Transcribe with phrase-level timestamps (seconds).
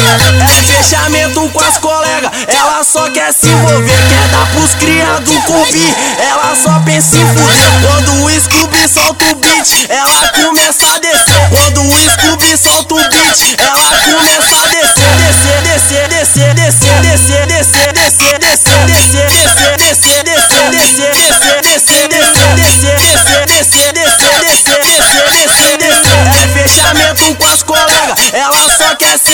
[0.00, 4.00] É fechamento com as colegas, ela só quer se envolver.
[4.08, 7.68] Quer dar pros criados cubi, ela só pensa em fuder.
[7.82, 11.48] Quando o Scooby solta o beat, ela começa a descer.
[11.50, 13.79] Quando o Scooby solta o beat, ela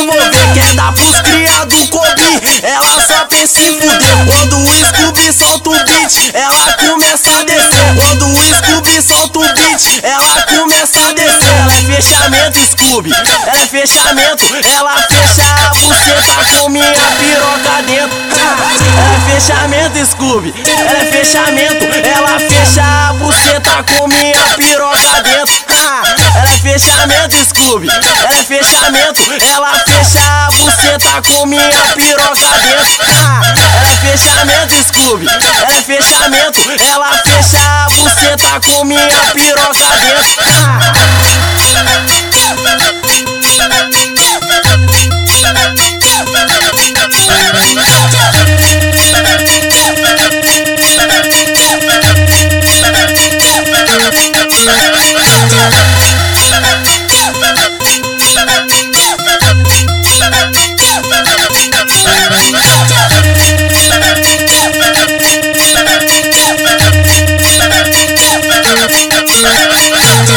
[0.00, 2.40] se quer dar pros criados cobi.
[2.62, 4.26] Ela só pensa em fuder.
[4.26, 7.94] Quando o Scooby solta o beat, ela começa a descer.
[7.96, 11.50] Quando o Scooby solta o beat, ela começa a descer.
[11.58, 13.12] Ela é fechamento, Scooby.
[13.46, 14.44] É fechamento,
[14.76, 18.18] ela fecha a buceta com minha piroca dentro.
[19.00, 20.54] É fechamento, Scooby.
[20.66, 25.60] É fechamento, ela fecha a buceta com minha piroca dentro.
[26.36, 27.88] É fechamento, Scooby.
[27.88, 29.89] É fechamento, ela fecha
[31.22, 33.04] com minha piroca dentro.
[33.10, 35.26] Ela é fechamento, Scooby.
[35.26, 40.40] Ela é fechamento, ela fecha a buceta com minha piroca dentro.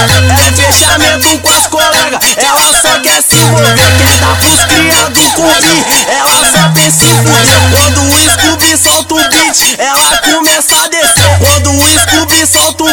[0.00, 5.84] É fechamento com as colegas, ela só quer se envolver, quer dar pros criados cumbi.
[6.08, 7.60] Ela só pensa em fuder.
[7.70, 11.38] Quando o Scooby solta o beat, ela começa a descer.
[11.38, 12.89] Quando o Scooby solta o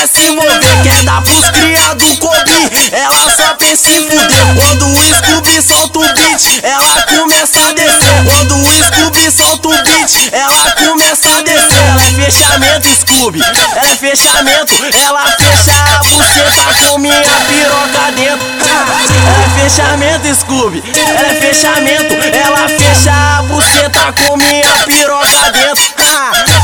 [0.00, 2.70] quer se envolver, quer dar pros criados cobi.
[2.92, 4.54] Ela só pensa em fuder.
[4.56, 8.24] Quando o Scooby solta o beat, ela começa a descer.
[8.24, 11.82] Quando o Scooby solta o beat, ela começa a descer.
[11.90, 13.40] Ela é fechamento, Scooby.
[13.40, 14.74] Ela é fechamento,
[15.04, 18.46] ela fecha a buceta com minha piroca dentro.
[19.26, 20.82] Ela é fechamento, Scooby.
[20.96, 25.90] Ela é fechamento, ela fecha a buceta com minha piroca dentro.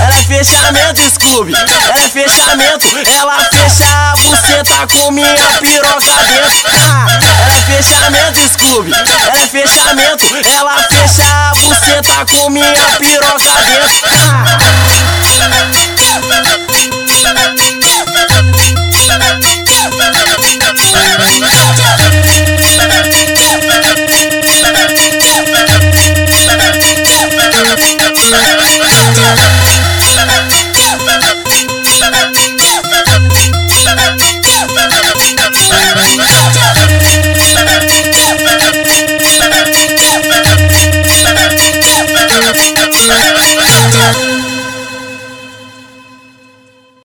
[0.00, 1.52] Ela é fechamento, Scooby.
[1.54, 6.70] Ela é fechamento, ela fecha a buceta com minha piroca dentro.
[6.72, 8.90] Ela é fechamento, Scooby.
[8.90, 14.00] Ela é fechamento, ela fecha a buceta com minha piroca dentro.